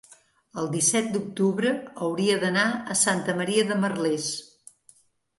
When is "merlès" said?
3.83-4.31